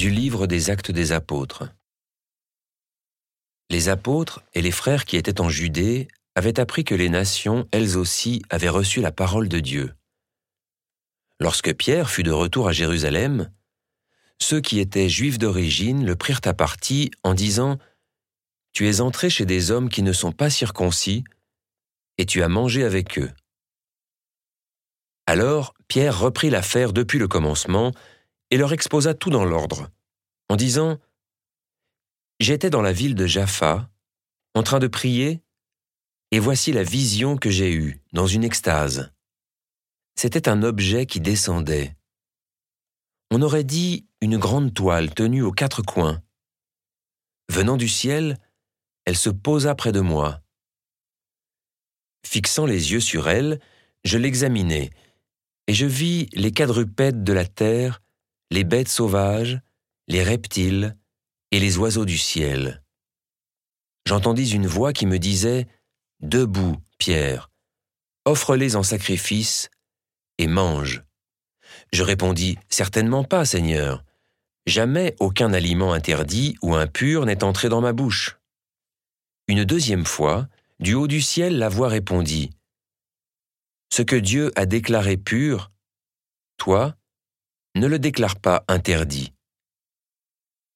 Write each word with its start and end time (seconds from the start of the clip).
du 0.00 0.08
livre 0.08 0.46
des 0.46 0.70
actes 0.70 0.90
des 0.90 1.12
apôtres. 1.12 1.68
Les 3.68 3.90
apôtres 3.90 4.42
et 4.54 4.62
les 4.62 4.70
frères 4.70 5.04
qui 5.04 5.18
étaient 5.18 5.42
en 5.42 5.50
Judée 5.50 6.08
avaient 6.34 6.58
appris 6.58 6.84
que 6.84 6.94
les 6.94 7.10
nations, 7.10 7.68
elles 7.70 7.98
aussi, 7.98 8.40
avaient 8.48 8.70
reçu 8.70 9.02
la 9.02 9.12
parole 9.12 9.50
de 9.50 9.60
Dieu. 9.60 9.92
Lorsque 11.38 11.74
Pierre 11.74 12.08
fut 12.08 12.22
de 12.22 12.30
retour 12.30 12.66
à 12.66 12.72
Jérusalem, 12.72 13.52
ceux 14.38 14.62
qui 14.62 14.80
étaient 14.80 15.10
juifs 15.10 15.38
d'origine 15.38 16.06
le 16.06 16.16
prirent 16.16 16.40
à 16.46 16.54
partie 16.54 17.10
en 17.22 17.34
disant 17.34 17.76
Tu 18.72 18.88
es 18.88 19.02
entré 19.02 19.28
chez 19.28 19.44
des 19.44 19.70
hommes 19.70 19.90
qui 19.90 20.02
ne 20.02 20.14
sont 20.14 20.32
pas 20.32 20.48
circoncis, 20.48 21.24
et 22.16 22.24
tu 22.24 22.42
as 22.42 22.48
mangé 22.48 22.84
avec 22.84 23.18
eux. 23.18 23.30
Alors 25.26 25.74
Pierre 25.88 26.18
reprit 26.18 26.48
l'affaire 26.48 26.94
depuis 26.94 27.18
le 27.18 27.28
commencement 27.28 27.92
et 28.50 28.56
leur 28.56 28.72
exposa 28.72 29.14
tout 29.14 29.30
dans 29.30 29.44
l'ordre, 29.44 29.90
en 30.48 30.56
disant 30.56 30.98
J'étais 32.40 32.70
dans 32.70 32.82
la 32.82 32.92
ville 32.92 33.14
de 33.14 33.26
Jaffa, 33.26 33.90
en 34.54 34.62
train 34.62 34.78
de 34.78 34.86
prier, 34.86 35.42
et 36.30 36.38
voici 36.38 36.72
la 36.72 36.82
vision 36.82 37.36
que 37.36 37.50
j'ai 37.50 37.72
eue 37.72 38.02
dans 38.12 38.26
une 38.26 38.44
extase. 38.44 39.12
C'était 40.16 40.48
un 40.48 40.62
objet 40.62 41.06
qui 41.06 41.20
descendait. 41.20 41.96
On 43.30 43.42
aurait 43.42 43.64
dit 43.64 44.06
une 44.20 44.38
grande 44.38 44.74
toile 44.74 45.14
tenue 45.14 45.42
aux 45.42 45.52
quatre 45.52 45.82
coins. 45.82 46.22
Venant 47.48 47.76
du 47.76 47.88
ciel, 47.88 48.38
elle 49.04 49.16
se 49.16 49.30
posa 49.30 49.74
près 49.74 49.92
de 49.92 50.00
moi. 50.00 50.40
Fixant 52.26 52.66
les 52.66 52.92
yeux 52.92 53.00
sur 53.00 53.28
elle, 53.28 53.60
je 54.04 54.18
l'examinai, 54.18 54.90
et 55.66 55.74
je 55.74 55.86
vis 55.86 56.28
les 56.32 56.52
quadrupèdes 56.52 57.24
de 57.24 57.32
la 57.32 57.46
terre 57.46 58.02
les 58.50 58.64
bêtes 58.64 58.88
sauvages, 58.88 59.60
les 60.08 60.22
reptiles 60.22 60.96
et 61.50 61.60
les 61.60 61.78
oiseaux 61.78 62.04
du 62.04 62.18
ciel. 62.18 62.82
J'entendis 64.06 64.50
une 64.52 64.66
voix 64.66 64.92
qui 64.92 65.06
me 65.06 65.18
disait 65.18 65.68
Debout, 66.20 66.76
Pierre, 66.98 67.50
offre-les 68.24 68.76
en 68.76 68.82
sacrifice 68.82 69.70
et 70.38 70.46
mange. 70.46 71.04
Je 71.92 72.02
répondis 72.02 72.58
Certainement 72.68 73.24
pas, 73.24 73.44
Seigneur. 73.44 74.04
Jamais 74.66 75.14
aucun 75.20 75.52
aliment 75.52 75.92
interdit 75.92 76.56
ou 76.62 76.74
impur 76.74 77.26
n'est 77.26 77.44
entré 77.44 77.68
dans 77.68 77.80
ma 77.80 77.92
bouche. 77.92 78.38
Une 79.48 79.64
deuxième 79.64 80.04
fois, 80.04 80.48
du 80.80 80.94
haut 80.94 81.08
du 81.08 81.20
ciel, 81.20 81.58
la 81.58 81.68
voix 81.68 81.88
répondit 81.88 82.50
Ce 83.92 84.02
que 84.02 84.16
Dieu 84.16 84.52
a 84.56 84.66
déclaré 84.66 85.16
pur, 85.16 85.72
toi, 86.56 86.96
ne 87.74 87.86
le 87.86 87.98
déclare 87.98 88.38
pas 88.38 88.64
interdit. 88.68 89.32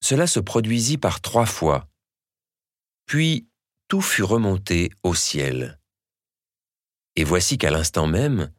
Cela 0.00 0.26
se 0.26 0.40
produisit 0.40 0.98
par 0.98 1.20
trois 1.20 1.46
fois. 1.46 1.88
Puis 3.06 3.48
tout 3.88 4.00
fut 4.00 4.22
remonté 4.22 4.90
au 5.02 5.14
ciel. 5.14 5.80
Et 7.16 7.24
voici 7.24 7.58
qu'à 7.58 7.70
l'instant 7.70 8.06
même, 8.06 8.52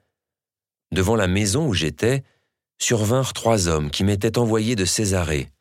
devant 0.91 1.15
la 1.15 1.27
maison 1.27 1.67
où 1.67 1.73
j'étais, 1.73 2.23
survinrent 2.79 3.33
trois 3.33 3.67
hommes 3.67 3.91
qui 3.91 4.03
m'étaient 4.03 4.37
envoyés 4.37 4.75
de 4.75 4.85
Césarée. 4.85 5.51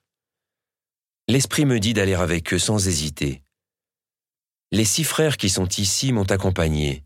L'Esprit 1.29 1.65
me 1.65 1.81
dit 1.81 1.95
d'aller 1.95 2.15
avec 2.15 2.53
eux 2.53 2.59
sans 2.59 2.87
hésiter. 2.87 3.43
Les 4.73 4.85
six 4.85 5.05
frères 5.05 5.37
qui 5.37 5.49
sont 5.49 5.69
ici 5.69 6.13
m'ont 6.13 6.25
accompagné, 6.25 7.05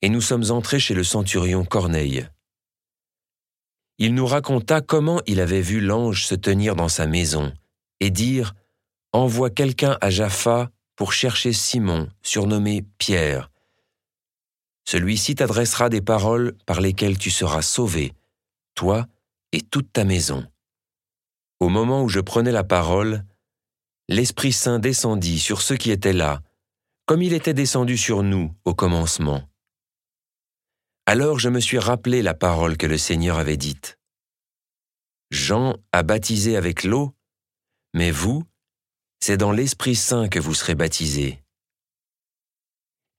et 0.00 0.08
nous 0.08 0.20
sommes 0.20 0.50
entrés 0.50 0.80
chez 0.80 0.94
le 0.94 1.04
centurion 1.04 1.64
Corneille 1.64 2.28
il 4.04 4.16
nous 4.16 4.26
raconta 4.26 4.80
comment 4.80 5.20
il 5.26 5.38
avait 5.38 5.60
vu 5.60 5.80
l'ange 5.80 6.26
se 6.26 6.34
tenir 6.34 6.74
dans 6.74 6.88
sa 6.88 7.06
maison 7.06 7.52
et 8.00 8.10
dire 8.10 8.52
Envoie 9.12 9.48
quelqu'un 9.48 9.96
à 10.00 10.10
Jaffa 10.10 10.70
pour 10.96 11.12
chercher 11.12 11.52
Simon, 11.52 12.08
surnommé 12.20 12.84
Pierre. 12.98 13.48
Celui-ci 14.84 15.36
t'adressera 15.36 15.88
des 15.88 16.00
paroles 16.00 16.54
par 16.66 16.80
lesquelles 16.80 17.16
tu 17.16 17.30
seras 17.30 17.62
sauvé, 17.62 18.12
toi 18.74 19.06
et 19.52 19.60
toute 19.60 19.92
ta 19.92 20.02
maison. 20.04 20.44
Au 21.60 21.68
moment 21.68 22.02
où 22.02 22.08
je 22.08 22.18
prenais 22.18 22.50
la 22.50 22.64
parole, 22.64 23.24
l'Esprit 24.08 24.52
Saint 24.52 24.80
descendit 24.80 25.38
sur 25.38 25.62
ceux 25.62 25.76
qui 25.76 25.92
étaient 25.92 26.12
là, 26.12 26.40
comme 27.06 27.22
il 27.22 27.34
était 27.34 27.54
descendu 27.54 27.96
sur 27.96 28.24
nous 28.24 28.52
au 28.64 28.74
commencement. 28.74 29.44
Alors 31.12 31.38
je 31.38 31.50
me 31.50 31.60
suis 31.60 31.78
rappelé 31.78 32.22
la 32.22 32.32
parole 32.32 32.78
que 32.78 32.86
le 32.86 32.96
Seigneur 32.96 33.38
avait 33.38 33.58
dite. 33.58 33.98
Jean 35.30 35.76
a 35.92 36.02
baptisé 36.02 36.56
avec 36.56 36.84
l'eau, 36.84 37.14
mais 37.92 38.10
vous, 38.10 38.44
c'est 39.20 39.36
dans 39.36 39.52
l'Esprit 39.52 39.94
Saint 39.94 40.30
que 40.30 40.38
vous 40.38 40.54
serez 40.54 40.74
baptisés. 40.74 41.42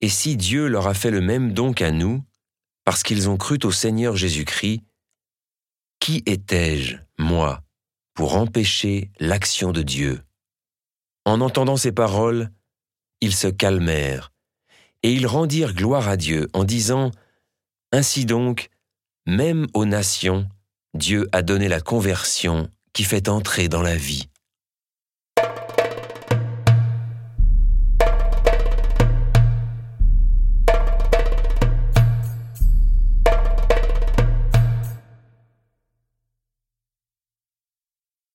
Et 0.01 0.09
si 0.09 0.37
Dieu 0.37 0.65
leur 0.69 0.87
a 0.87 0.95
fait 0.95 1.11
le 1.11 1.21
même 1.21 1.53
don 1.53 1.71
qu'à 1.71 1.91
nous, 1.91 2.23
parce 2.83 3.03
qu'ils 3.03 3.29
ont 3.29 3.37
cru 3.37 3.59
au 3.63 3.71
Seigneur 3.71 4.15
Jésus-Christ, 4.15 4.81
qui 5.99 6.23
étais-je, 6.25 6.97
moi, 7.19 7.61
pour 8.15 8.37
empêcher 8.37 9.11
l'action 9.19 9.71
de 9.71 9.83
Dieu? 9.83 10.23
En 11.25 11.41
entendant 11.41 11.77
ces 11.77 11.91
paroles, 11.91 12.49
ils 13.21 13.35
se 13.35 13.49
calmèrent, 13.49 14.31
et 15.03 15.13
ils 15.13 15.27
rendirent 15.27 15.75
gloire 15.75 16.07
à 16.07 16.17
Dieu 16.17 16.49
en 16.53 16.63
disant 16.63 17.11
ainsi 17.93 18.25
donc, 18.25 18.69
même 19.25 19.67
aux 19.73 19.85
nations, 19.85 20.49
Dieu 20.95 21.29
a 21.31 21.41
donné 21.43 21.69
la 21.69 21.79
conversion 21.79 22.69
qui 22.91 23.03
fait 23.03 23.29
entrer 23.29 23.69
dans 23.69 23.81
la 23.81 23.95
vie. 23.95 24.27